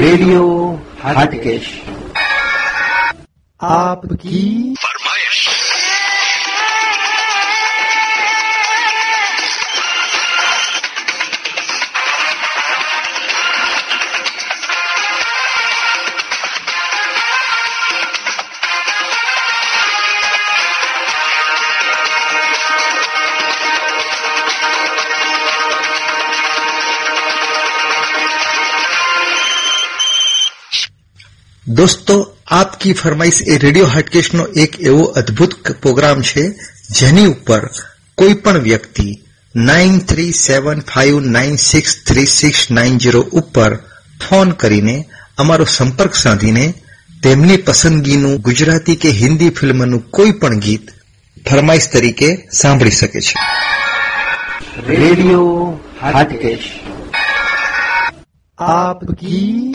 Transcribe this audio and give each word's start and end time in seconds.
Radio 0.00 0.78
Hatkesh. 1.02 1.80
આપકી 3.60 4.74
દોસ્તો, 31.70 32.14
આપકી 32.46 32.92
ફરમાઈશ 32.92 33.42
એ 33.46 33.58
radio 33.58 33.86
હાટકેશનો 33.86 34.44
એક 34.44 34.80
એવો 34.80 35.02
અદભુત 35.02 35.52
પ્રોગ્રામ 35.82 36.22
છે, 36.22 36.48
જેની 36.90 37.26
ઉપર 37.26 37.66
કોઈ 38.14 38.34
પણ 38.34 38.58
વ્યક્તિ 38.58 39.18
nine 39.56 39.98
three 39.98 40.32
seven 40.32 40.80
five 40.80 41.20
nine 41.20 41.56
six 41.56 41.96
three 42.06 42.26
six 42.26 42.70
nine 42.70 42.98
zero 42.98 43.20
ઉપર 43.20 43.76
ફોન 44.28 44.50
કરીને 44.50 45.04
અમારો 45.38 45.64
સંપર્ક 45.64 46.14
સાધીને 46.14 46.74
તેમની 47.22 47.56
પસંદગીનું 47.56 48.40
ગુજરાતી 48.40 48.96
કે 48.96 49.10
હિન્દી 49.10 49.50
ફિલ્મનું 49.50 50.10
કોઈ 50.10 50.30
પણ 50.30 50.58
ગીત 50.58 50.90
ફરમાઈશ 51.50 51.88
તરીકે 51.92 52.48
સાંભળી 52.52 52.90
શકે 52.90 53.20
છે. 53.20 53.34
રેડિયો 54.86 55.78
આપકી 58.58 59.74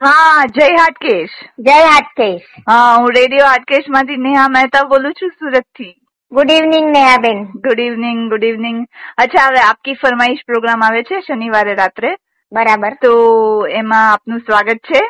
હા 0.00 0.42
જય 0.56 0.66
હાટકેશ. 0.74 1.32
જય 1.60 1.78
હાટકેશ. 1.84 2.44
હા 2.66 2.90
હું 2.96 3.08
રેડિયો 3.14 3.48
હાટકેશમાંથી 3.48 4.18
નેહા 4.26 4.48
મહેતા 4.56 4.84
બોલું 4.92 5.16
છું 5.20 5.32
સુરતથી 5.34 5.90
ગુડ 6.32 6.52
ઇવનિંગ 6.56 6.86
નેહાબેન. 6.96 7.40
ગુડ 7.66 7.80
ઇવનિંગ 7.80 8.20
ગુડ 8.30 8.44
ઇવનિંગ 8.44 8.78
અચ્છા 9.24 9.46
હવે 9.48 9.64
આપકી 9.64 9.96
ફરમાઈશ 10.04 10.44
પ્રોગ્રામ 10.46 10.82
આવે 10.82 11.02
છે 11.10 11.20
શનિવારે 11.22 11.74
રાત્રે? 11.82 12.14
બરાબર. 12.52 12.92
તો 13.02 13.12
એમાં 13.80 14.08
આપનું 14.12 14.40
સ્વાગત 14.46 14.82
છે. 14.88 15.02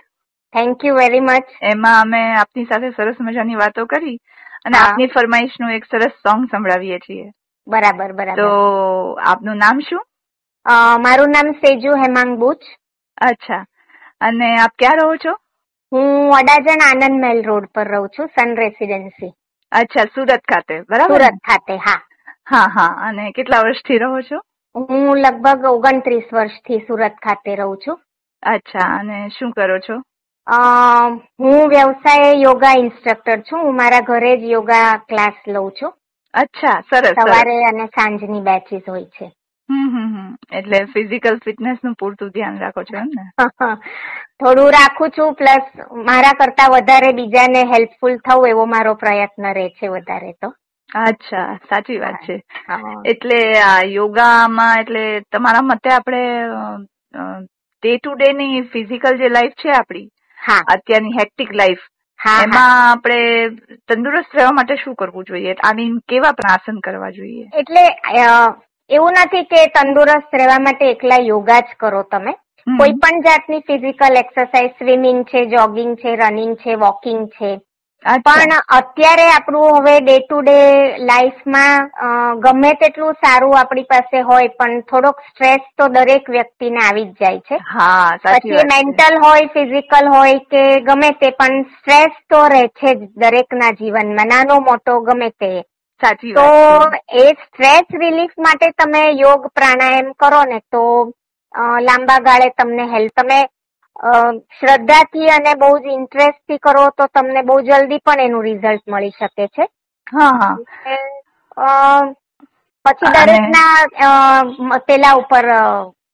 થેન્ક 0.55 0.85
યુ 0.85 0.97
વેરી 0.97 1.21
મચ 1.23 1.47
એમાં 1.75 2.01
અમે 2.03 2.25
આપની 2.41 2.67
સાથે 2.67 2.93
સરસ 2.97 3.21
મજાની 3.21 3.61
વાતો 3.63 3.87
કરી 3.87 4.19
અને 4.65 4.79
આપની 4.79 5.13
ફરમાઈશનું 5.17 5.75
એક 5.79 5.85
સરસ 5.87 6.15
સોંગ 6.27 6.49
સંભળાવીએ 6.51 6.99
છીએ. 7.07 7.31
બરાબર 7.67 8.13
બરાબર. 8.13 8.37
તો 8.37 9.17
આપનું 9.33 9.59
નામ 9.65 9.81
શું? 9.89 10.01
મારું 11.07 11.31
નામ 11.33 11.57
સેજુ 11.65 11.99
હેમાંગ 12.05 12.39
બુચ. 12.39 12.63
અચ્છા. 13.23 13.65
અને 14.21 14.57
આપ 14.57 14.73
ક્યાં 14.79 14.97
રહો 14.97 15.17
છો? 15.17 15.33
હું 15.93 16.33
અડાજણ 16.33 16.81
આનંદ 16.91 17.21
મહેલ 17.21 17.45
રોડ 17.45 17.67
પર 17.67 17.89
રહું 17.89 18.09
છું 18.09 18.27
સન 18.27 18.57
રેસિડેન્સી. 18.57 19.33
અચ્છા 19.73 20.05
સુરત 20.05 20.41
ખાતે 20.41 20.81
બરાબર? 20.81 21.15
સુરત 21.15 21.35
ખાતે 21.35 21.77
હા. 21.77 22.01
હા 22.51 22.67
હા 22.67 22.87
અને 23.09 23.31
કેટલા 23.31 23.61
વર્ષથી 23.61 23.99
રહો 23.99 24.21
છો? 24.21 24.37
હું 24.77 25.17
લગભગ 25.17 25.65
ઓગણત્રીસ 25.65 26.23
વર્ષથી 26.33 26.79
સુરત 26.79 27.13
ખાતે 27.13 27.55
રહું 27.55 27.79
છું. 27.87 28.01
અચ્છા 28.43 28.97
અને 28.99 29.29
શું 29.29 29.51
કરો 29.51 29.79
છો? 29.79 30.03
અ, 30.47 30.59
હું 31.41 31.69
વ્યવસાય 31.69 32.33
યોગા 32.33 32.73
ઇન્સ્ટ્રક્ટર 32.79 33.41
છું 33.41 33.61
હું 33.61 33.77
મારા 33.77 34.01
ઘરે 34.01 34.37
જ 34.37 34.45
યોગા 34.45 34.97
ક્લાસ 35.09 35.35
લઉં 35.49 35.73
છું. 35.83 35.95
અચ્છા 36.35 36.81
સરસ. 36.81 37.09
સવારે 37.09 37.65
અને 37.65 37.87
સાંજની 37.87 38.41
બેચીસ 38.41 38.83
હોય 38.89 39.05
છે. 39.05 39.33
એટલે 40.51 40.87
ફિઝિકલ 40.87 41.39
ફિટનેસનું 41.45 41.95
પૂરતું 41.95 42.29
ધ્યાન 42.29 42.59
રાખો 42.59 42.83
છો 42.83 42.97
એમ 42.97 43.11
ને? 43.15 43.25
થોડું 44.41 44.71
રાખું 44.73 45.11
છું 45.11 45.35
પ્લસ 45.35 45.67
મારા 46.05 46.33
કરતા 46.33 46.69
વધારે 46.69 47.13
બીજાને 47.13 47.65
હેલ્પફુલ 47.65 48.17
થવું 48.19 48.49
એવો 48.49 48.67
મારો 48.67 48.95
પ્રયત્ન 48.95 49.53
રહે 49.53 49.69
છે 49.71 49.89
વધારે 49.89 50.33
તો. 50.33 50.53
અચ્છા 50.95 51.59
સાચી 51.71 51.99
વાત 51.99 52.15
છે. 52.27 52.43
એટલે 53.05 53.61
આ 53.61 53.83
યોગામાં 53.83 54.81
એટલે 54.81 55.21
તમારા 55.33 55.63
મતે 55.63 55.91
આપણે 55.91 56.23
ડે 57.83 57.99
ટુ 57.99 58.15
ડે 58.15 58.33
ની 58.33 58.63
ફિઝિકલ 58.63 59.19
જે 59.19 59.29
લાઈફ 59.29 59.55
છે 59.55 59.71
આપણી 59.71 60.09
હા. 60.39 60.63
અત્યારની 60.67 61.13
હેક્ટિક 61.13 61.55
લાઈફ. 61.55 61.81
એમાં 62.21 62.91
આપણે 62.91 63.51
તંદુરસ્ત 63.89 64.35
રહેવા 64.35 64.53
માટે 64.53 64.77
શું 64.77 64.95
કરવું 64.95 65.25
જોઈએ? 65.25 65.55
આની 65.63 65.91
કેવા 66.09 66.33
પ્રાસન 66.33 66.71
આસન 66.71 66.81
કરવા 66.81 67.11
જોઈએ? 67.11 67.49
એટલે 67.53 67.85
એવું 68.91 69.17
નથી 69.23 69.47
કે 69.53 69.63
તંદુરસ્ત 69.73 70.37
રહેવા 70.41 70.59
માટે 70.67 70.91
એકલા 70.91 71.23
યોગા 71.23 71.61
જ 71.63 71.79
કરો 71.79 72.03
તમે. 72.13 72.33
કોઈ 72.67 72.99
પણ 73.03 73.23
જાતની 73.25 73.65
ફિઝિકલ 73.69 74.21
એક્સરસાઇઝ 74.21 74.75
સ્વિમિંગ 74.75 75.25
છે 75.25 75.47
જોગિંગ 75.47 75.97
છે 75.97 76.15
રનિંગ 76.17 76.55
છે 76.57 76.77
વોકિંગ 76.77 77.23
છે. 77.37 77.51
પણ 78.25 78.53
અત્યારે 78.77 79.29
આપણું 79.29 79.77
હવે 79.77 79.95
ડે 80.01 80.17
ટુ 80.21 80.41
ડે 80.43 80.59
લાઈફમાં 81.07 81.89
ગમે 82.45 82.73
તેટલું 82.83 83.17
સારું 83.23 83.57
આપણી 83.59 83.89
પાસે 83.93 84.21
હોય 84.29 84.51
પણ 84.59 84.83
થોડોક 84.91 85.25
સ્ટ્રેસ 85.31 85.65
તો 85.79 85.89
દરેક 85.97 86.29
વ્યક્તિને 86.31 86.83
આવી 86.83 87.07
જ 87.07 87.17
જાય 87.21 87.41
છે. 87.49 87.59
પછી 88.27 88.69
મેન્ટલ 88.75 89.19
હોય 89.25 89.49
ફિઝિકલ 89.57 90.13
હોય 90.17 90.45
કે 90.53 90.63
ગમે 90.83 91.11
તે 91.23 91.35
પણ 91.41 91.65
સ્ટ્રેસ 91.73 92.21
તો 92.31 92.45
રહે 92.49 92.69
છે 92.81 92.95
જ 92.95 93.11
દરેકના 93.17 93.75
જીવનમાં 93.81 94.33
નાનો 94.35 94.61
મોટો 94.69 95.01
ગમે 95.03 95.31
તે. 95.39 95.53
સાચી 96.01 96.33
તો 96.33 96.47
એ 97.13 97.33
સ્ટ્રેસ 97.33 97.87
રિલીફ 98.01 98.31
માટે 98.39 98.71
તમે 98.71 99.11
યોગ 99.11 99.47
પ્રાણાયામ 99.47 100.13
કરો 100.13 100.45
ને 100.45 100.59
તો 100.59 101.13
લાંબા 101.81 102.19
ગાળે 102.19 102.49
તમને 102.49 102.87
હેલ્પ 102.87 103.21
તમે 103.21 103.47
શ્રદ્ધાથી 104.61 105.29
અને 105.29 105.55
બહુ 105.55 105.79
જ 105.79 105.83
ઇન્ટરેસ્ટથી 105.87 106.59
કરો 106.59 106.91
તો 106.91 107.07
તમને 107.07 107.43
બહુ 107.43 107.61
જલ્દી 107.61 107.99
પણ 107.99 108.21
એનું 108.21 108.43
રિઝલ્ટ 108.43 108.83
મળી 108.89 109.11
શકે 109.11 109.47
છે. 109.47 109.69
હા 110.13 110.31
હા. 110.31 110.57
અ, 111.57 112.05
પછી 112.85 113.13
દરેકના 113.13 114.79
પેલા 114.87 115.13
ઉપર 115.13 115.47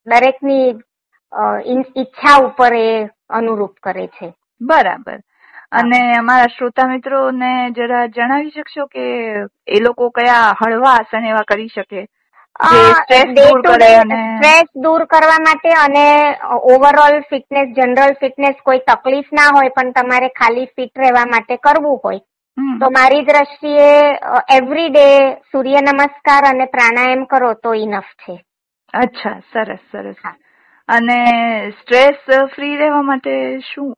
દરેકની 0.06 0.75
ઈચ્છા 1.97 2.37
ઉપર 2.37 2.75
એ 2.75 3.09
અનુરૂપ 3.31 3.75
કરે 3.83 4.06
છે. 4.06 4.34
બરાબર. 4.61 5.21
અને 5.74 6.00
અમારા 6.16 6.48
શ્રોતા 6.48 6.88
મિત્રોને 6.88 7.52
જરા 7.70 8.02
જણાવી 8.08 8.50
શકશો 8.50 8.86
કે 8.86 9.04
એ 9.68 9.80
લોકો 9.80 10.10
કયા 10.10 10.50
હળવા 10.60 10.92
આસન 10.94 11.26
એવા 11.26 11.48
કરી 11.48 11.68
શકે? 11.68 12.04
સ્ટ્રેસ 12.98 14.68
દૂર 14.74 15.04
કરવા 15.06 15.38
માટે 15.38 15.72
અને 15.76 16.04
ઓવરઓલ 16.74 17.16
ફિટનેસ 17.30 17.72
જનરલ 17.76 18.14
ફિટનેસ 18.20 18.56
કોઈ 18.62 18.84
તકલીફ 18.86 19.32
ના 19.32 19.48
હોય 19.56 19.74
પણ 19.76 19.92
તમારે 19.92 20.28
ખાલી 20.28 20.70
ફિટ 20.76 20.98
રહેવા 20.98 21.26
માટે 21.26 21.56
કરવું 21.56 22.00
હોય. 22.04 22.20
તો 22.80 22.91
મારી 22.91 23.22
દ્રષ્ટિએ 23.22 23.91
એવરી 24.56 24.88
ડે 24.88 25.08
સૂર્ય 25.52 25.80
નમસ્કાર 25.80 26.44
અને 26.44 26.66
પ્રાણાયામ 26.66 27.24
કરો 27.24 27.52
તો 27.54 27.74
ઇનફ 27.74 28.12
છે. 28.22 28.36
અચ્છા 28.94 29.38
સરસ 29.52 29.82
સરસ. 29.92 30.22
અને 30.89 31.19
સ્ટ્રેસ 31.72 32.17
ફ્રી 32.55 32.77
રહેવા 32.77 33.03
માટે 33.03 33.34
શું 33.65 33.93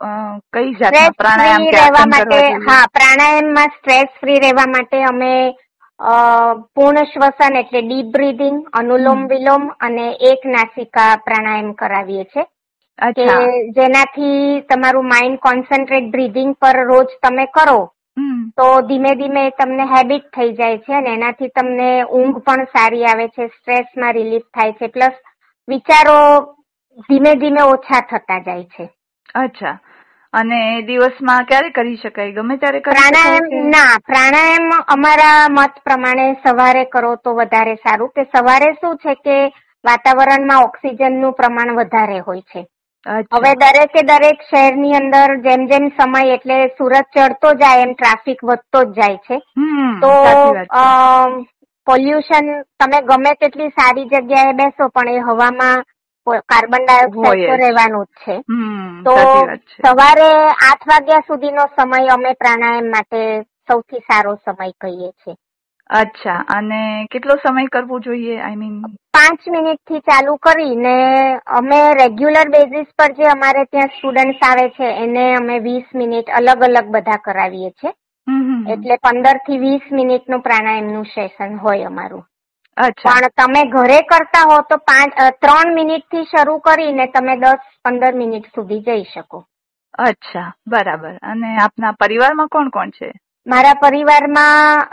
કઈ 0.53 0.75
જાતના 0.81 1.15
પ્રાણાયામ 1.19 1.65
કે 1.67 1.79
રહેવા 1.79 2.07
માટે 2.07 2.43
હા 2.67 2.83
પ્રાણાયામમાં 2.93 3.73
સ્ટ્રેસ 3.73 4.13
ફ્રી 4.21 4.37
રહેવા 4.41 4.67
માટે 4.69 5.01
અમે 5.05 5.33
પૂર્ણ 6.75 7.09
શ્વસન 7.13 7.57
એટલે 7.57 7.83
ડીપ 7.83 8.13
બ્રીધિંગ 8.13 8.61
અનુલોમ 8.73 9.27
વિલોમ 9.29 9.67
અને 9.81 10.07
એક 10.31 10.47
નાસિકા 10.55 11.11
પ્રાણાયામ 11.27 11.75
કરાવીએ 11.75 12.25
છીએ 12.27 12.47
કે 13.19 13.27
જેનાથી 13.77 14.41
તમારું 14.71 15.09
માઇન્ડ 15.09 15.41
કોન્સન્ટ્રેટ 15.41 16.11
બ્રીધિંગ 16.11 16.57
પર 16.61 16.83
રોજ 16.87 17.09
તમે 17.23 17.47
કરો. 17.53 17.79
તો 18.57 18.67
ધીમે 18.83 19.13
ધીમે 19.17 19.43
તમને 19.59 19.87
હેબિટ 19.89 20.29
થઈ 20.35 20.53
જાય 20.59 20.79
છે 20.81 20.95
અને 20.95 21.11
એનાથી 21.15 21.51
તમને 21.51 21.89
ઊંઘ 22.11 22.39
પણ 22.45 22.69
સારી 22.75 23.05
આવે 23.07 23.27
છે 23.31 23.49
સ્ટ્રેસમાં 23.49 24.15
રિલીફ 24.15 24.47
થાય 24.55 24.73
છે. 24.75 24.89
પ્લસ 24.89 25.17
વિચારો 25.69 26.21
ધીમે 26.97 27.33
ધીમે 27.41 27.63
ઓછા 27.63 28.01
થતા 28.11 28.41
જાય 28.41 28.65
છે. 28.65 28.87
અચ્છા. 29.35 29.79
અને 30.35 30.61
દિવસમાં 30.83 31.49
ક્યારે 31.49 31.71
કરી 31.71 31.97
શકાય? 31.97 32.33
ગમે 32.33 32.57
ત્યારે 32.57 32.81
પ્રાણાયામ 32.87 33.67
ના 33.75 33.99
પ્રાણાયામ 34.07 34.85
અમારા 34.95 35.49
મત 35.49 35.83
પ્રમાણે 35.85 36.37
સવારે 36.45 36.85
કરો 36.95 37.17
તો 37.17 37.35
વધારે 37.35 37.75
સારું. 37.83 38.11
કે 38.17 38.25
સવારે 38.37 38.71
શું 38.81 38.97
છે 38.99 39.15
કે 39.15 39.37
વાતાવરણમાં 39.85 40.65
ઓક્સિજનનું 40.69 41.35
પ્રમાણ 41.41 41.77
વધારે 41.77 42.19
હોય 42.21 42.43
છે. 42.53 42.63
હવે 43.33 43.53
દરેકે 43.63 44.03
દરેક 44.03 44.47
શહેરની 44.51 44.97
અંદર 45.01 45.37
જેમ 45.43 45.67
જેમ 45.73 45.91
સમય 45.99 46.37
એટલે 46.37 46.57
સુરત 46.79 47.13
ચડતો 47.17 47.53
જાય 47.65 47.83
એમ 47.83 47.93
ટ્રાફિક 47.95 48.41
વધતો 48.43 48.85
જ 48.85 48.97
જાય 49.01 49.19
છે. 49.27 49.37
તો 50.01 50.13
પોલ્યુશન 51.87 52.49
તમે 52.81 53.03
ગમે 53.11 53.35
તેટલી 53.41 53.75
સારી 53.77 54.09
જગ્યાએ 54.15 54.57
બેસો 54.63 54.89
પણ 54.89 55.09
એ 55.09 55.27
હવામાં 55.29 55.85
કાર્બન 56.27 56.87
ડાયોક્સાઇડ 56.87 57.49
તો 57.49 57.57
રહેવાનું 57.57 58.05
જ 58.05 58.09
છે. 58.25 58.37
તો 59.05 59.17
સવારે 59.89 60.31
આઠ 60.69 60.87
વાગ્યા 60.93 61.27
સુધીનો 61.27 61.67
સમય 61.77 62.15
અમે 62.15 62.35
પ્રાણાયામ 62.45 62.95
માટે 62.95 63.21
સૌથી 63.69 64.07
સારો 64.11 64.37
સમય 64.45 64.73
કહીએ 64.81 65.11
છીએ. 65.11 65.37
અચ્છા 65.91 66.39
અને 66.57 66.81
કેટલો 67.11 67.37
સમય 67.43 67.69
કરવો 67.73 67.99
જોઈએ? 68.07 68.39
આઈ 68.41 68.57
મીન 68.57 68.81
પાંચ 69.19 69.47
મિનિટથી 69.57 70.01
ચાલુ 70.09 70.37
કરીને 70.37 70.97
અમે 71.59 71.79
રેગ્યુલર 72.01 72.49
બેઝિસ 72.55 72.89
પર 72.99 73.13
જે 73.19 73.29
અમારે 73.35 73.63
ત્યાં 73.67 73.89
સ્ટુડન્ટ્સ 73.89 74.49
આવે 74.49 74.67
છે 74.71 74.89
એને 75.05 75.25
અમે 75.37 75.61
વીસ 75.69 75.95
મિનિટ 75.95 76.35
અલગ 76.41 76.63
અલગ 76.69 76.91
બધા 76.97 77.17
કરાવીએ 77.27 77.71
છીએ. 77.71 77.93
એટલે 78.73 78.97
પંદરથી 79.03 79.59
વીસ 79.59 79.85
મિનિટનું 79.93 80.43
પ્રાણાયામનું 80.47 81.05
સેશન 81.15 81.59
હોય 81.59 81.87
અમારું. 81.87 82.25
પણ 82.77 83.29
તમે 83.37 83.61
ઘરે 83.75 84.01
કરતા 84.09 84.47
હો 84.49 84.57
તો 84.71 84.77
પાંચ 84.89 85.21
ત્રણ 85.43 85.75
મિનિટથી 85.75 86.25
શરૂ 86.33 86.57
કરીને 86.61 87.07
તમે 87.15 87.37
દસ 87.37 87.63
પંદર 87.85 88.15
મિનિટ 88.15 88.51
સુધી 88.55 88.81
જઈ 88.81 89.05
શકો. 89.05 89.45
અચ્છા 89.99 90.49
બરાબર. 90.69 91.15
અને 91.23 91.57
આપના 91.59 91.93
પરિવારમાં 91.93 92.49
કોણ 92.49 92.71
કોણ 92.71 92.91
છે? 92.91 93.13
મારા 93.47 93.81
પરિવારમાં 93.83 94.89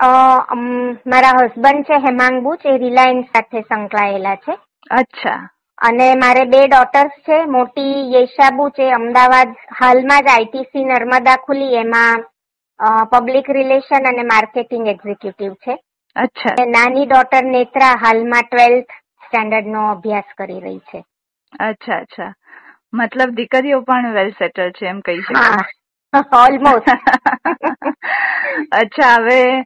મારા 1.05 1.35
હસબન્ડ 1.39 1.85
છે 1.85 2.01
હેમાંગ 2.07 2.41
બુચ 2.43 2.65
એ 2.65 2.77
રિલાયન્સ 2.77 3.27
સાથે 3.33 3.61
સંકળાયેલા 3.61 4.35
છે. 4.45 4.57
અચ્છા. 4.91 5.39
અને 5.77 6.07
મારે 6.15 6.43
બે 6.45 6.67
ડોટર્સ 6.67 7.15
છે 7.27 7.45
મોટી 7.45 7.95
યેશાબુ 8.15 8.69
છે 8.77 8.91
અમદાવાદ 8.99 9.55
હાલમાં 9.79 10.25
જ 10.25 10.29
આઈટીસી 10.33 10.85
નર્મદા 10.91 11.41
ખુલી 11.47 11.75
એમાં 11.85 12.23
પબ્લિક 13.11 13.49
રિલેશન 13.57 14.07
અને 14.11 14.23
માર્કેટિંગ 14.23 14.87
એક્ઝિક્યુટિવ 14.87 15.53
છે. 15.65 15.75
અચ્છા. 16.15 16.65
નાની 16.67 17.05
ડોટર 17.05 17.47
નેત્રા 17.47 17.97
હાલમાં 17.97 18.43
ટ્વેલ્થ 18.43 18.91
સ્ટેન્ડર્ડ 19.27 19.67
નો 19.67 19.91
અભ્યાસ 19.91 20.25
કરી 20.37 20.59
રહી 20.59 20.81
છે. 20.91 21.03
અચ્છા 21.61 21.97
અચ્છા. 21.97 22.33
મતલબ 22.93 23.35
દીકરીઓ 23.35 23.81
પણ 23.81 24.13
વેલ 24.13 24.33
સેટલ 24.33 24.71
છે 24.71 24.87
એમ 24.87 25.01
કહી 25.01 25.21
શકાય. 25.21 25.65
ઓલમોસ્ટ 26.39 26.87
અચ્છા 28.81 29.17
હવે 29.17 29.65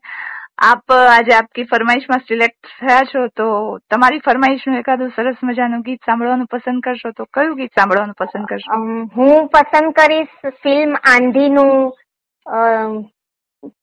આપ 0.59 0.91
આજે 0.91 1.35
આપકી 1.35 1.65
ફરમાઈશમાં 1.65 2.21
સિલેક્ટ 2.21 2.67
થયા 2.79 3.05
છો 3.05 3.27
તો 3.35 3.79
તમારી 3.89 4.19
ફરમાઈશનું 4.19 4.77
એકાદું 4.77 5.11
સરસ 5.11 5.37
મજાનું 5.41 5.83
ગીત 5.83 5.99
સાંભળવાનું 6.05 6.47
પસંદ 6.47 6.81
કરશો 6.81 7.11
તો 7.11 7.25
કયું 7.33 7.57
ગીત 7.57 7.71
સાંભળવાનું 7.75 8.15
પસંદ 8.15 8.45
કરશો? 8.45 8.71
હું 9.15 9.49
પસંદ 9.49 9.93
કરીશ 9.93 10.53
ફિલ્મ 10.63 10.95
આંધીનું 11.05 11.91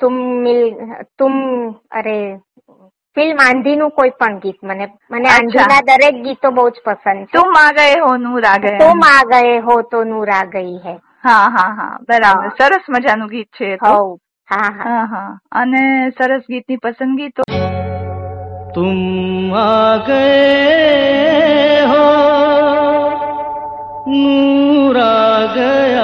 તુમ 0.00 0.42
મિલ 0.42 0.76
તુમ 1.18 1.76
અરે 1.92 2.40
ફિલ્મ 3.16 3.38
આંધીનું 3.40 3.92
કોઈ 3.92 4.12
પણ 4.14 4.38
ગીત. 4.40 4.58
મને 4.62 4.86
મને 5.10 5.28
આંધીના 5.30 5.82
દરેક 5.90 6.16
ગીતો 6.24 6.50
બહુ 6.52 6.64
જ 6.70 6.82
પસંદ 6.82 7.20
છે. 7.22 7.32
તું 7.32 7.52
માં 7.52 7.74
ગયે 7.74 7.96
હો 8.00 8.12
નું 8.18 8.38
રાગ 8.40 8.62
તું 8.78 8.98
માં 8.98 9.28
ગયે 9.28 9.56
હો 9.60 9.76
તો 9.84 10.04
નું 10.04 10.24
રાગ 10.26 10.50
ગઈ 10.52 10.78
હે. 10.80 10.94
હા 11.20 11.50
હા 11.50 11.70
હા. 11.74 11.92
બરાબર. 12.02 12.50
સરસ 12.56 12.84
મજાનું 12.88 13.28
ગીત 13.28 13.50
છે 13.52 13.68
હા 14.48 14.70
હા. 14.78 15.04
હા 15.06 15.28
અને 15.52 15.82
સરસ 16.12 16.44
ગીતની 16.48 16.78
પસંદગી 16.78 17.30
તો 17.32 17.42
તુમ 18.74 18.98
આ 19.56 19.98
ગયે 20.06 21.86
હો 21.86 22.04
નું 24.08 24.92
રાગ 24.94 25.54
ગયા 25.56 26.03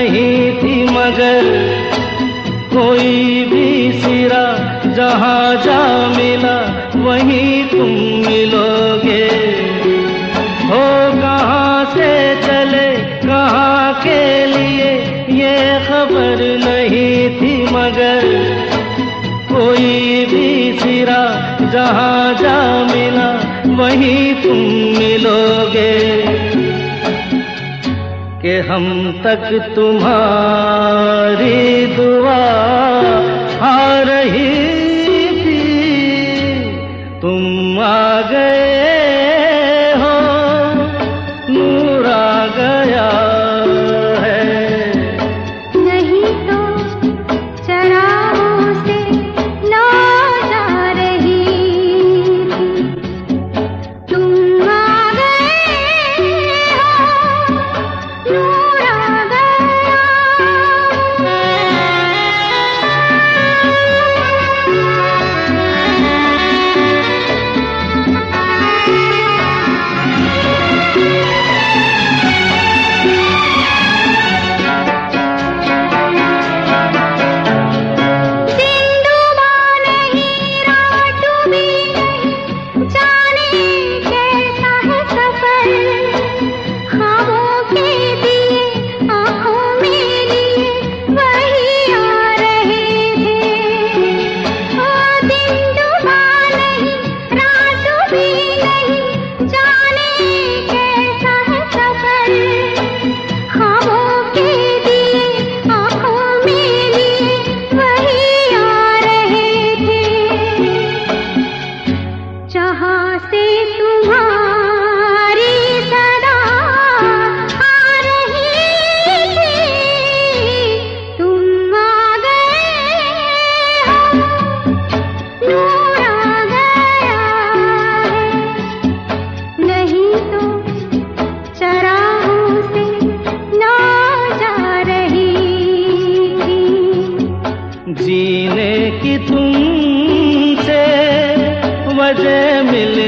जहाँ 5.21 5.55
जा 5.55 6.17
मिला, 6.17 6.89
वहीं 6.95 7.65
तुम 7.65 8.31
मिलोगे। 8.31 9.27
हो 10.65 11.21
कहाँ 11.21 11.85
से 11.85 12.35
चले, 12.35 13.17
कहाँ 13.27 13.93
के 13.93 14.45
लिए, 14.45 14.93
ये 15.43 15.79
खबर 15.79 16.65
नहीं 16.65 17.29
थी 17.29 17.63
मगर। 17.63 18.21
कोई 19.51 20.25
भी 20.25 20.79
सिरा 20.79 21.57
जहाँ 21.61 22.33
जा 22.33 22.83
मिला, 22.83 23.31
वहीं 23.83 24.33
तुम 24.33 24.57
मिलोगे। 24.99 26.01
कि 28.41 28.57
हम 28.57 29.21
तक 29.23 29.73
तुम्हारी 29.75 31.85
दुआ 31.85 32.37
आ 33.61 34.00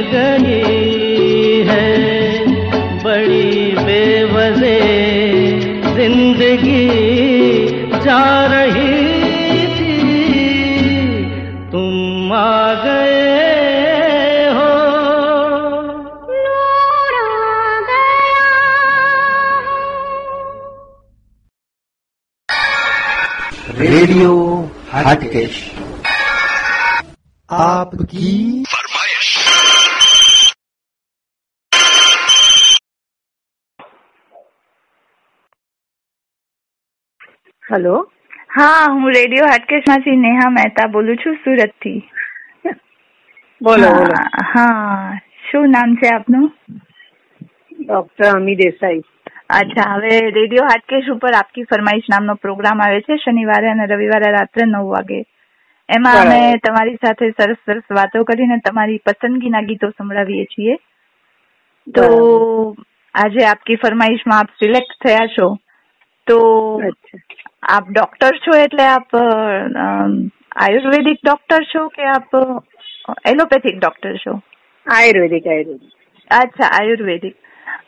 அழகன 0.03 0.42
હેલો? 37.69 37.95
હા 38.49 38.87
હું 38.93 39.13
રેડિયો 39.15 39.47
હાટકેશમાંથી 39.49 40.15
નેહા 40.23 40.49
મહેતા 40.49 40.87
બોલું 40.87 41.19
છું 41.23 41.37
સુરતથી 41.43 41.99
બોલો 43.61 43.91
બોલો. 43.97 44.17
હા 44.53 45.19
શું 45.45 45.71
નામ 45.71 45.95
છે 45.95 46.09
આપનું? 46.15 46.49
ડોક્ટર 47.79 48.29
અમી 48.31 48.55
દેસાઈ. 48.55 49.01
અચ્છા 49.59 49.87
હવે 49.93 50.19
રેડિયો 50.39 50.67
હાટકેશ 50.71 51.09
ઉપર 51.15 51.39
આપકી 51.39 51.65
ફરમાઈશ 51.71 52.11
નામનો 52.15 52.35
પ્રોગ્રામ 52.35 52.85
આવે 52.87 53.01
છે 53.01 53.17
શનિવારે 53.17 53.71
અને 53.71 53.89
રવિવારે 53.93 54.35
રાત્રે 54.37 54.65
નવ 54.65 54.85
વાગે. 54.89 55.23
એમાં 55.89 56.21
અમે 56.21 56.61
તમારી 56.67 57.01
સાથે 57.01 57.31
સરસ 57.31 57.59
સરસ 57.65 57.99
વાતો 57.99 58.25
કરીને 58.25 58.61
તમારી 58.61 59.03
પસંદગીના 59.07 59.67
ગીતો 59.71 59.91
સંભળાવીએ 59.91 60.45
છીએ. 60.45 60.79
તો 61.87 62.05
આજે 63.15 63.45
આપકી 63.47 63.83
ફરમાઈશમાં 63.83 64.39
આપ 64.39 64.57
સિલેક્ટ 64.61 64.97
થયા 65.05 65.27
છો. 65.37 65.53
તો 66.27 66.39
આપ 67.75 67.89
ડોક્ટર 67.89 68.31
છો 68.37 68.57
એટલે 68.57 68.85
આપ 68.87 69.15
આયુર્વેદિક 70.55 71.19
ડોક્ટર 71.25 71.61
છો 71.63 71.87
કે 71.87 72.03
આપ 72.07 72.35
એલોપેથિક 73.25 73.79
ડોક્ટર 73.79 74.15
છો? 74.17 74.33
આયુર્વેદિક 74.87 75.47
આયુર્વેદિક. 75.47 75.91
અચ્છા 76.31 76.69
આયુર્વેદિક. 76.79 77.35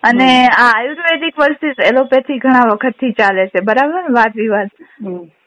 અને 0.03 0.29
આ 0.47 0.67
આયુર્વેદિક 0.67 1.39
વર્સિસ 1.39 1.81
એલોપેથી 1.87 2.37
ઘણા 2.37 2.67
વખતથી 2.73 3.11
ચાલે 3.11 3.47
છે. 3.47 3.59
બરાબર? 3.61 4.11
વાદ 4.11 4.33
વિવાદ 4.35 4.69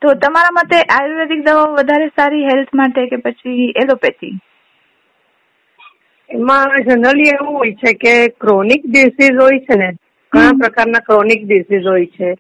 તો 0.03 0.15
તમારા 0.25 0.57
મતે 0.59 0.83
આયુર્વેદિક 0.97 1.47
દવાઓ 1.47 1.73
વધારે 1.73 2.09
સારી 2.17 2.45
હેલ્થ 2.45 2.75
માટે 2.75 3.07
કે 3.07 3.17
પછી 3.17 3.71
એલોપેથી 3.85 4.35
એમાં 6.31 6.77
જનરલી 6.87 7.31
એવું 7.35 7.55
હોય 7.59 7.73
છે 7.73 7.93
કે 7.95 8.15
ક્રોનિક 8.41 8.83
ડિસીઝ 8.87 9.41
હોય 9.43 9.59
છે 9.59 9.79
ને 9.79 9.89
ઘણા 10.33 10.59
પ્રકારના 10.61 11.07
ક્રોનિક 11.07 11.47
ડિસીઝ 11.47 11.87
હોય 11.87 12.07
છે. 12.07 12.31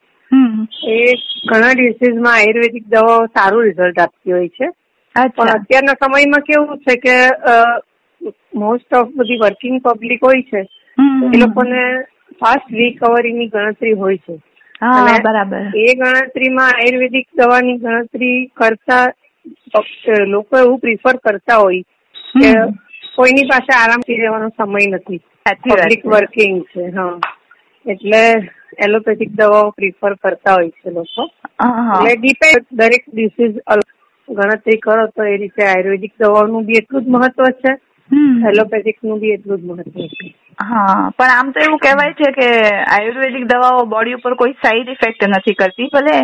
એ 0.84 1.14
ઘણા 1.48 1.72
ડિસીઝમાં 1.72 2.32
આયુર્વેદિક 2.34 2.86
દવાઓ 2.86 3.26
સારું 3.26 3.64
રિઝલ્ટ 3.64 4.00
આપતી 4.00 4.32
હોય 4.32 4.48
છે. 4.48 4.68
પણ 5.28 5.48
અત્યારના 5.48 5.92
સમયમાં 5.92 6.40
કેવું 6.40 6.78
છે 6.78 6.96
કે 6.96 7.14
મોસ્ટ 8.54 8.94
ઓફ 8.94 9.08
બધી 9.16 9.36
વર્કિંગ 9.36 9.80
પબ્લિક 9.80 10.24
હોય 10.24 10.42
છે. 10.42 10.60
એ 11.34 11.38
લોકોને 11.38 12.02
ફાસ્ટ 12.40 12.72
રિકવરીની 12.72 13.46
ગણતરી 13.46 13.92
હોય 13.92 14.16
છે. 14.16 14.36
બરાબર. 15.22 15.62
એ 15.76 15.94
ગણતરીમાં 15.94 16.68
આયુર્વેદિક 16.68 17.28
દવાની 17.34 17.76
ગણતરી 17.76 18.46
કરતા 18.46 19.12
લોકો 20.26 20.58
એવું 20.58 20.78
પ્રિફર 20.78 21.16
કરતા 21.16 21.56
હોય 21.56 21.80
કે 22.42 22.52
કોઈની 23.16 23.42
પાસે 23.42 23.78
આરામથી 23.78 24.16
રહેવાનો 24.16 24.48
સમય 24.48 24.86
નથી. 24.86 25.20
પબ્લિક 25.70 26.06
વર્કિંગ 26.06 26.62
છે 26.62 26.86
હા. 26.86 27.20
એટલે 27.86 28.50
એલોપેથિક 28.78 29.30
દવાઓ 29.34 29.70
પ્રિફર 29.72 30.14
કરતા 30.18 30.54
હોય 30.54 30.70
છે 30.76 30.90
લોકો. 30.92 31.24
એટલે 31.92 32.14
ડિપેન્ડ 32.16 32.66
દરેક 32.72 33.04
ડિસીઝ 33.08 33.56
ગણતરી 34.28 34.80
કરો 34.80 35.06
તો 35.10 35.22
એ 35.24 35.36
રીતે 35.36 35.62
આયુર્વેદિક 35.64 36.12
દવાઓનું 36.16 36.66
બી 36.66 36.80
એટલું 36.80 37.04
જ 37.04 37.14
મહત્વ 37.14 37.52
છે. 37.60 37.72
એલોપેથિકનું 38.48 39.20
બી 39.20 39.32
એટલું 39.32 39.58
જ 39.58 39.70
મહત્વ 39.70 39.96
છે. 40.12 40.28
હા 40.62 40.84
પણ 41.12 41.32
આમ 41.32 41.52
તો 41.52 41.60
એવું 41.60 41.80
કહેવાય 41.80 42.14
છે 42.14 42.30
કે 42.32 42.48
આયુર્વેદિક 42.88 43.48
દવાઓ 43.48 43.82
બોડી 43.86 44.14
ઉપર 44.14 44.36
કોઈ 44.36 44.54
સાઈડ 44.62 44.88
ઇફેક્ટ 44.90 45.26
નથી 45.28 45.56
કરતી. 45.56 45.90
ભલે 45.90 46.16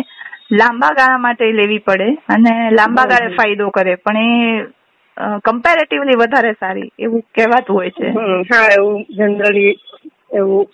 લાંબા 0.53 0.93
ગાળા 0.93 1.17
માટે 1.19 1.51
લેવી 1.53 1.81
પડે 1.81 2.07
અને 2.29 2.53
લાંબા 2.71 3.07
ગાળે 3.07 3.35
ફાયદો 3.35 3.69
કરે 3.71 3.95
પણ 3.99 4.33
એ 4.39 4.65
કમ્પેરેટિવલી 5.43 6.17
વધારે 6.17 6.53
સારી 6.55 6.89
એવું 6.99 7.23
કહેવાતું 7.31 7.75
હોય 7.75 7.91
છે. 7.91 8.07
હા 8.49 8.67
એવું 8.71 9.05
જનરલી 9.11 9.73
એવું 10.31 10.65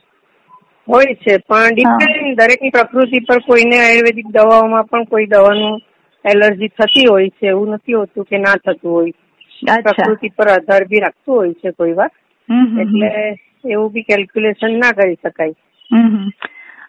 હોય 0.87 1.13
છે 1.13 1.37
પણ 1.37 1.73
ડિપેન્ડ 1.73 2.41
દરેકની 2.41 2.69
પ્રકૃતિ 2.69 3.19
પર 3.19 3.39
કોઈને 3.39 3.79
આયુર્વેદિક 3.79 4.25
દવાઓમાં 4.25 4.83
પણ 4.83 5.03
કોઈ 5.03 5.25
દવાનું 5.25 5.81
એલર્જી 6.25 6.67
થતી 6.67 7.05
હોય 7.09 7.29
છે 7.29 7.47
એવું 7.47 7.69
નથી 7.69 7.93
હોતું 7.93 8.25
કે 8.25 8.37
ના 8.37 8.55
થતું 8.55 8.91
હોય. 8.91 9.11
પ્રકૃતિ 9.83 10.29
પર 10.29 10.47
આધાર 10.47 10.85
બી 10.85 10.99
રાખતું 10.99 11.35
હોય 11.35 11.53
છે 11.53 11.71
કોઈ 11.71 11.93
વાર. 11.93 12.09
એટલે 12.81 13.37
એવું 13.65 13.91
બી 13.91 14.01
કેલ્ક્યુલેશન 14.01 14.79
ના 14.79 14.91
કરી 14.91 15.13
શકાય. 15.13 15.53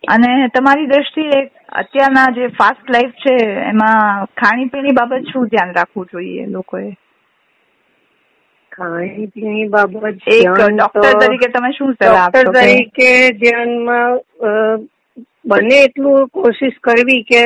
અને 0.09 0.49
તમારી 0.49 0.87
દ્રષ્ટિએ 0.87 1.51
અત્યારના 1.73 2.27
જે 2.35 2.47
ફાસ્ટ 2.47 2.91
લાઈફ 2.91 3.11
છે 3.11 3.35
એમાં 3.45 4.25
ખાણીપીણી 4.25 4.93
બાબત 4.93 5.25
શું 5.33 5.47
ધ્યાન 5.47 5.75
રાખવું 5.75 6.07
જોઈએ 6.13 6.47
લોકોએ? 6.47 6.95
ખાણી 8.73 9.69
બાબત 9.69 10.31
એક 10.37 10.61
ડોક્ટર 10.71 11.19
તરીકે 11.21 11.49
તમે 11.57 11.71
શું 11.73 11.95
સલાહ 11.95 12.13
ડોક્ટર 12.13 12.41
આપશો 12.41 12.53
તરીકે 12.57 13.11
ધ્યાનમાં 13.41 14.87
બને 15.47 15.79
એટલું 15.85 16.29
કોશિશ 16.29 16.79
કરવી 16.83 17.23
કે 17.23 17.43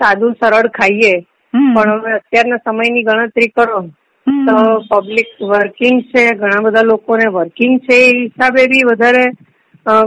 સાદું 0.00 0.36
સરળ 0.40 0.68
ખાઈએ. 0.78 1.14
પણ 1.54 1.92
હવે 1.92 2.12
અત્યારના 2.12 2.64
સમયની 2.64 3.02
ગણતરી 3.02 3.48
કરો. 3.48 3.80
તો 4.46 4.56
પબ્લિક 4.90 5.30
વર્કિંગ 5.50 6.00
છે 6.10 6.24
ઘણા 6.34 6.64
બધા 6.64 6.82
લોકોને 6.82 7.26
વર્કિંગ 7.32 7.78
છે 7.80 8.00
એ 8.00 8.10
હિસાબે 8.16 8.62
બી 8.66 8.88
વધારે 8.88 9.24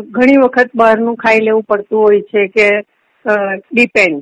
ઘણી 0.10 0.42
વખત 0.44 0.76
બહારનું 0.76 1.16
ખાઈ 1.16 1.46
લેવું 1.46 1.64
પડતું 1.64 2.04
હોય 2.04 2.22
છે 2.22 2.48
કે 2.48 2.68
ડિપેન્ડ 3.72 4.22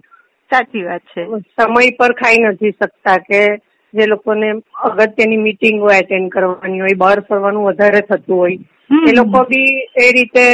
સાચી 0.52 0.84
વાત 0.84 1.04
છે. 1.14 1.26
સમય 1.58 1.92
પર 2.00 2.14
ખાઈ 2.14 2.44
નથી 2.44 2.72
શકતા 2.72 3.18
કે 3.28 3.42
જે 3.94 4.06
લોકોને 4.06 4.50
અગત્યની 4.84 5.38
મિટિંગ 5.38 5.80
હોય 5.82 5.98
એટેન્ડ 5.98 6.32
કરવાની 6.32 6.82
હોય 6.82 6.96
બહાર 6.98 7.22
ફરવાનું 7.22 7.68
વધારે 7.70 8.02
થતું 8.02 8.38
હોય 8.38 8.58
એ 9.08 9.16
લોકો 9.16 9.44
બી 9.46 9.72
એ 9.96 10.12
રીતે 10.12 10.46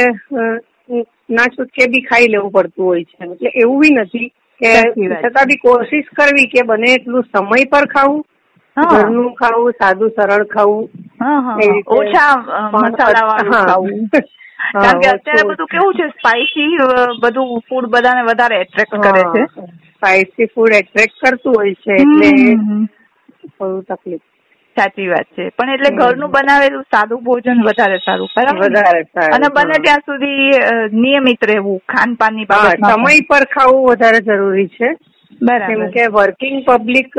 ના 1.30 1.48
છૂટકે 1.48 1.90
બી 1.90 2.02
ખાઈ 2.02 2.28
લેવું 2.28 2.52
પડતું 2.52 2.84
હોય 2.84 3.04
છે. 3.04 3.16
એટલે 3.24 3.50
એવું 3.56 3.80
બી 3.80 3.94
નથી 3.94 4.28
કે. 4.60 4.72
છતાં 5.22 5.46
બી 5.46 5.56
કોશિશ 5.58 6.08
કરવી 6.14 6.48
કે 6.48 6.64
બને 6.64 6.94
એટલું 6.94 7.28
સમય 7.32 7.70
પર 7.70 7.86
ખાવું 7.88 8.22
ઘરનું 8.76 9.34
ખાવું 9.34 9.72
સાદું 9.80 10.10
સરળ 10.10 10.44
ખાવું 10.46 10.88
ઓછા 11.98 12.32
મસાલા 12.74 13.38
ખાવું. 13.62 14.08
કારણ 14.74 15.00
કે 15.00 15.08
અત્યારે 15.08 15.48
બધું 15.48 15.68
કેવું 15.68 15.94
છે 15.94 16.08
સ્પાઇસી 16.10 16.70
બધું 17.22 17.64
ફૂડ 17.68 17.90
બધાને 17.90 18.22
વધારે 18.28 18.60
એટ્રેક્ટ 18.60 18.96
કરે 18.98 19.24
છે. 19.32 19.44
સ્પાઇસી 19.92 20.52
ફૂડ 20.54 20.72
એટ્રેક્ટ 20.74 21.18
કરતું 21.20 21.54
હોય 21.54 21.74
છે 21.84 21.96
એટલે. 21.96 22.30
થોડું 23.58 23.84
તકલીફ. 23.84 24.24
સાચી 24.76 25.08
વાત 25.08 25.28
છે. 25.36 25.50
પણ 25.50 25.70
એટલે 25.70 25.90
ઘરનું 25.92 26.30
બનાવેલું 26.30 26.84
સાદું 26.90 27.24
ભોજન 27.24 27.62
વધારે 27.64 27.98
સારું 27.98 28.28
વધારે 28.58 29.02
અને 29.30 29.48
બને 29.50 29.78
ત્યાં 29.80 30.06
સુધી 30.06 30.60
નિયમિત 30.96 31.44
રહેવું 31.44 31.80
ખાનપાનની 31.88 32.46
હા 32.50 32.74
સમય 32.86 33.26
પર 33.28 33.44
ખાવું 33.46 33.86
વધારે 33.90 34.20
જરૂરી 34.20 34.68
છે. 34.68 34.90
બરાબર. 35.40 35.90
કે 35.90 36.08
વર્કિંગ 36.10 36.64
પબ્લિક 36.64 37.14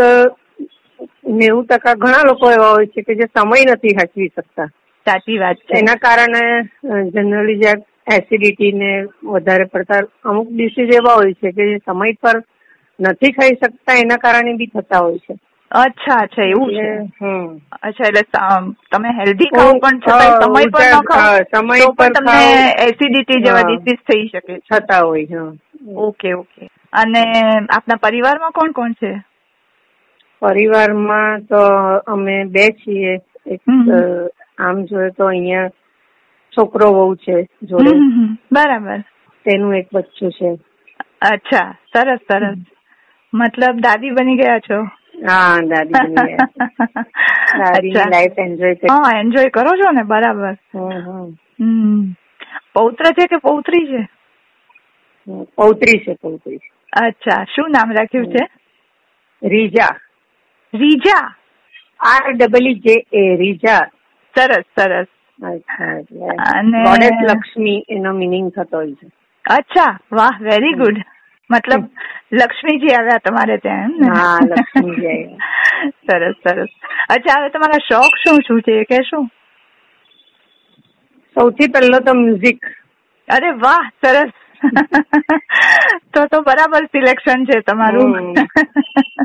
નેવું 1.34 1.66
ટકા 1.66 1.96
ઘણા 1.96 2.24
લોકો 2.24 2.52
એવા 2.52 2.74
હોય 2.74 2.88
છે 2.88 3.04
કે 3.04 3.16
જે 3.16 3.28
સમય 3.30 3.74
નથી 3.74 3.96
હાચવી 3.96 4.30
શકતા. 4.30 4.70
સાચી 5.06 5.40
વાત 5.40 5.58
છે. 5.58 5.80
એના 5.80 5.96
કારણે 5.98 6.44
જનરલી 7.12 7.58
જે 7.58 7.74
એસિડિટી 8.10 8.72
ને 8.74 8.92
વધારે 9.24 9.66
પડતા 9.66 10.02
અમુક 10.24 10.50
ડિસીઝ 10.52 10.96
એવા 10.96 11.16
હોય 11.16 11.34
છે 11.34 11.52
કે 11.52 11.70
જે 11.72 11.78
સમય 11.86 12.14
પર 12.22 12.38
નથી 13.00 13.32
ખાઈ 13.32 13.56
શકતા 13.56 13.98
એના 13.98 14.18
કારણે 14.18 14.54
બી 14.54 14.68
થતા 14.68 15.00
હોય 15.00 15.20
છે. 15.20 15.38
અચ્છા 15.72 16.18
અચ્છા 16.24 16.48
એવું 16.52 16.70
છે. 16.76 16.88
અચ્છા 17.88 18.08
એટલે 18.10 18.24
તમે 18.92 19.10
હેલ્ધી 19.20 19.50
ખાઓ 19.56 19.74
પણ 19.84 20.00
છતાં 20.02 20.42
સમય 20.42 20.70
પર 20.76 20.84
ન 20.90 21.08
ખાઓ 21.10 21.40
સમય 21.54 21.90
પર 21.98 22.12
તમને 22.18 22.44
એસિડિટી 22.86 23.42
જેવા. 23.46 23.64
ડિસીઝ 23.70 24.02
થઈ 24.10 24.28
શકે 24.28 24.60
થતા 24.70 25.02
હોય 25.06 25.42
ઓકે 26.08 26.34
ઓકે. 26.34 26.70
અને 26.94 27.24
આપના 27.70 28.04
પરિવારમાં 28.06 28.52
કોણ 28.52 28.72
કોણ 28.78 28.94
છે? 29.02 29.12
પરિવારમાં 30.42 31.46
તો 31.50 31.62
અમે 32.14 32.38
બે 32.56 32.66
છીએ. 32.82 33.14
એક 33.48 33.62
આમ 34.60 34.78
જોઈએ 34.86 35.12
તો 35.18 35.28
અહીંયા 35.28 35.70
છોકરો 36.54 36.88
બહુ 36.96 37.16
છે 37.26 37.38
જોડે. 37.64 37.94
બરાબર. 38.52 39.00
તેનું 39.46 39.76
એક 39.76 39.88
બચ્ચું 39.94 40.32
છે. 40.38 40.50
અચ્છા 41.32 41.68
સરસ 41.94 42.22
સરસ. 42.32 42.58
મતલબ 43.34 43.76
દાદી 43.86 44.16
બની 44.18 44.38
ગયા 44.38 44.60
છો? 44.60 44.80
હા 45.18 45.62
દાદી 45.62 45.92
દાદીની 45.92 46.38
લાઈફ 47.94 48.40
એન્જોય 48.40 48.76
કરી. 48.76 48.88
હા 48.88 49.20
એન્જોય 49.20 49.50
કરો 49.50 49.78
છો 49.78 49.92
ને 49.92 50.04
બરાબર. 50.04 50.56
હમ, 51.62 52.14
પૌત્ર 52.74 53.06
છે 53.06 53.28
કે 53.28 53.38
પૌત્રી 53.38 53.86
છે? 53.86 54.08
પૌત્રી 55.56 56.00
છે 56.00 56.14
પૌત્રી 56.14 56.60
અચ્છા 56.94 57.44
શું 57.44 57.70
નામ 57.70 57.92
રાખ્યું 57.92 58.28
છે? 58.28 58.48
રીજા 59.48 59.96
રીજા 60.74 61.36
આર 62.00 62.32
ડબલ 62.32 62.74
જે 62.74 63.06
એ 63.14 63.36
રીજા 63.36 63.90
સરસ 64.36 64.66
સરસ. 64.80 65.08
અને- 65.44 66.84
ગોડેસ 66.84 67.12
લક્ષ્મી 67.24 67.86
એનો 67.90 68.14
મિનિંગ 68.14 68.52
થતો 68.52 68.78
હોય 68.78 68.94
છે. 68.94 69.08
અચ્છા 69.50 70.00
વાહ 70.12 70.38
વેરી 70.42 70.74
ગુડ 70.74 70.98
મતલબ 71.50 71.84
લક્ષ્મીજી 72.32 72.96
આવ્યા 72.96 73.20
તમારે 73.20 73.58
ત્યાં 73.58 73.92
એમ 73.92 74.00
ને? 74.00 74.10
લક્ષ્મીજી 74.52 75.38
સરસ 76.08 76.38
સરસ. 76.44 76.72
અચ્છા 77.10 77.38
હવે 77.40 77.50
તમારા 77.50 77.86
શોખ 77.88 78.18
શું 78.24 78.42
શું 78.48 78.62
છે 78.62 78.76
એ 78.90 79.04
શું 79.04 79.30
સૌથી 81.36 81.70
પહેલો 81.70 82.00
તો 82.00 82.14
મ્યુઝિક. 82.14 82.60
અરે 83.28 83.52
વાહ 83.56 83.86
સરસ. 84.04 84.34
તો 86.14 86.28
તો 86.28 86.42
બરાબર 86.42 86.88
સિલેક્શન 86.92 87.46
છે 87.46 87.62
તમારું. 87.62 88.34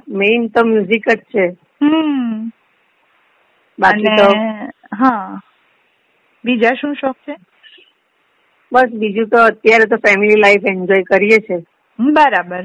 મેઇન 0.07 0.51
તો 0.51 0.65
મ્યુઝિક 0.65 1.09
જ 1.09 1.17
છે. 1.33 1.47
બાકી 3.79 4.17
તો 4.17 4.29
હા. 4.97 5.41
બીજા 6.45 6.75
શું 6.75 6.95
શોખ 6.95 7.19
છે? 7.25 7.37
બસ 8.73 8.95
બીજું 8.95 9.29
તો 9.29 9.45
અત્યારે 9.45 9.87
તો 9.87 9.97
ફેમિલી 9.97 10.41
લાઈફ 10.41 10.67
એન્જોય 10.67 11.03
કરીએ 11.03 11.39
છે 11.41 11.63
બરાબર. 11.99 12.65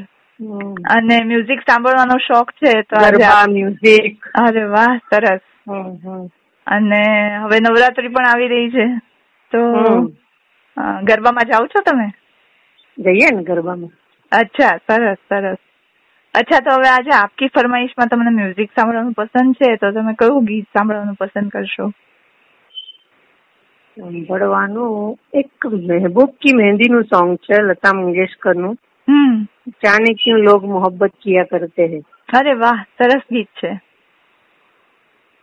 અને 0.89 1.23
મ્યુઝિક 1.23 1.61
સાંભળવાનો 1.61 2.17
શોખ 2.17 2.51
છે 2.51 2.81
તો 2.81 2.95
મ્યુઝિક 3.47 4.25
અરે 4.35 4.63
વાહ 4.65 4.97
સરસ. 4.97 5.41
અને 6.67 7.01
હવે 7.37 7.59
નવરાત્રી 7.59 8.07
પણ 8.07 8.25
આવી 8.25 8.47
રહી 8.47 8.69
છે. 8.69 8.87
તો 9.51 9.59
ગરબામાં 11.03 11.45
જાઓ 11.45 11.67
છો 11.67 11.81
તમે? 11.81 12.11
જઈએ 12.97 13.31
ને 13.35 13.43
ગરબામાં. 13.43 13.91
અચ્છા 14.31 14.77
સરસ 14.77 15.17
સરસ. 15.29 15.57
અચ્છા 16.35 16.59
તો 16.59 16.71
હવે 16.71 16.89
આજે 16.89 17.11
આપકી 17.11 17.47
ફરમાઈશમાં 17.47 18.07
તમને 18.07 18.29
મ્યુઝિક 18.29 18.71
સાંભળવાનું 18.71 19.13
પસંદ 19.13 19.55
છે 19.55 19.77
તો 19.77 19.91
તમે 19.91 20.13
કયું 20.13 20.45
ગીત 20.45 20.67
સાંભળવાનું 20.73 21.15
પસંદ 21.15 21.49
કરશો? 21.49 21.91
સાંભળવાનું 23.97 25.19
એક 25.33 25.65
મહેબૂબ 25.65 26.35
કી 26.39 26.53
મહેંદી 26.53 26.89
નું 26.89 27.03
સોંગ 27.03 27.37
છે 27.37 27.61
લતા 27.61 27.93
મંગેશકર 27.93 28.55
નું 29.08 29.18
હમ 29.18 29.46
જાને 29.82 30.14
ક્યું 30.14 30.44
લોગ 30.44 30.64
મોહબ્બત 30.64 31.16
કિયા 31.20 31.44
કરતે 31.44 31.86
હૈ 31.86 32.02
અરે 32.32 32.54
વાહ 32.54 32.78
સરસ 32.98 33.24
ગીત 33.30 33.50
છે 33.60 33.72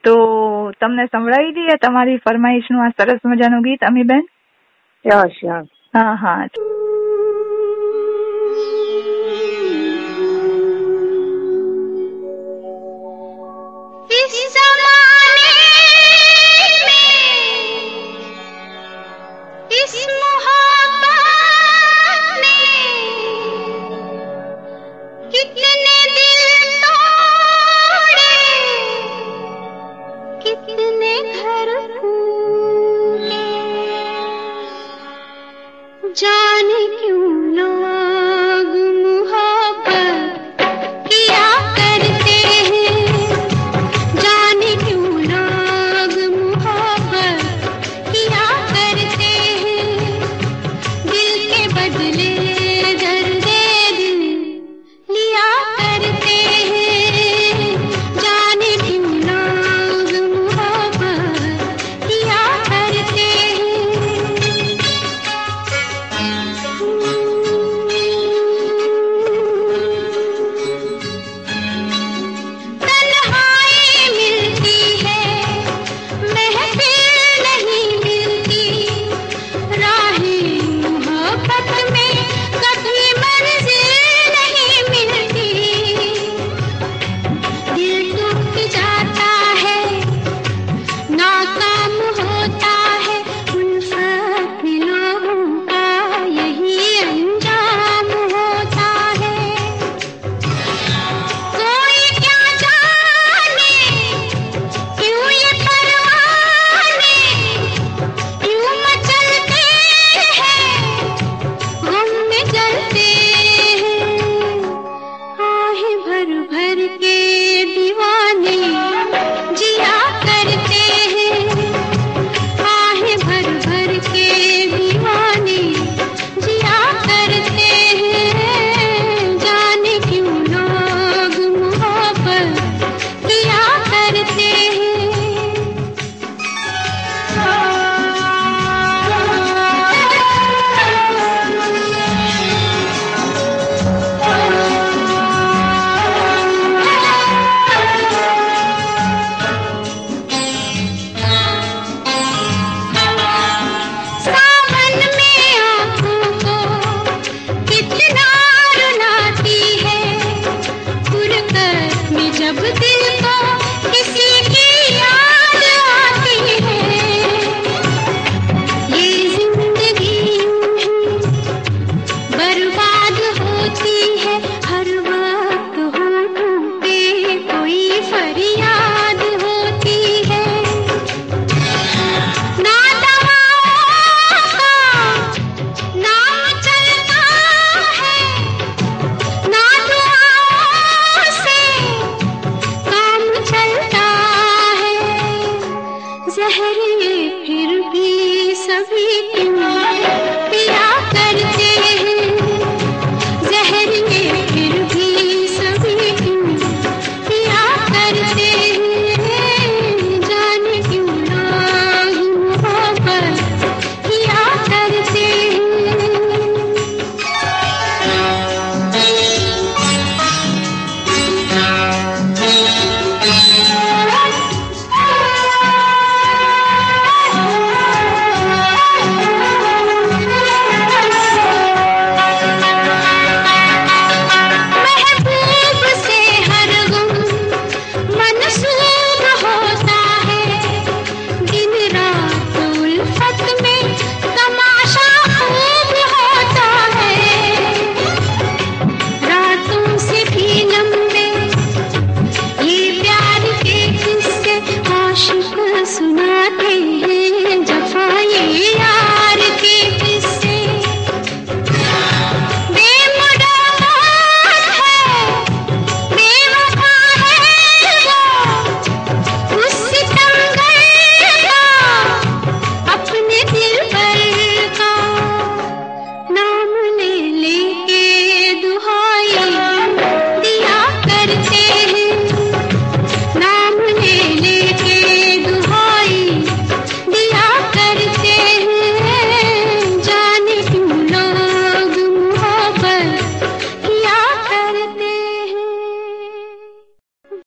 તો 0.04 0.16
તમને 0.80 1.08
સંભળાવી 1.08 1.52
દઈએ 1.52 1.78
તમારી 1.78 2.18
ફરમાઈશનું 2.18 2.86
આ 2.86 2.92
સરસ 2.98 3.22
મજાનું 3.26 3.62
ગીત 3.62 3.84
અમીબેન 3.84 4.26
શ્યોર 5.06 5.30
શ્યોર 5.32 5.64
હા 5.94 6.16
હા 6.16 6.48
इस 14.12 14.54
जमाने 14.54 14.63